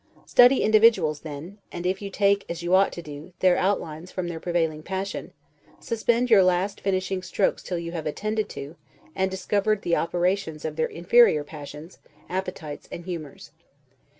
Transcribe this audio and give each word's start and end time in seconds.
Study 0.25 0.63
individuals 0.63 1.19
then, 1.19 1.59
and 1.71 1.85
if 1.85 2.01
you 2.01 2.09
take 2.09 2.43
(as 2.49 2.63
you 2.63 2.73
ought 2.73 2.91
to 2.93 3.03
do,) 3.03 3.33
their 3.37 3.55
outlines 3.55 4.09
from 4.11 4.27
their 4.29 4.39
prevailing 4.39 4.81
passion, 4.81 5.31
suspend 5.79 6.27
your 6.27 6.43
last 6.43 6.81
finishing 6.81 7.21
strokes 7.21 7.61
till 7.61 7.77
you 7.77 7.91
have 7.91 8.07
attended 8.07 8.49
to, 8.49 8.75
and 9.15 9.29
discovered 9.29 9.83
the 9.83 9.95
operations 9.95 10.65
of 10.65 10.75
their 10.75 10.87
inferior 10.87 11.43
passions, 11.43 11.99
appetites, 12.31 12.87
and 12.91 13.05
humors. 13.05 13.51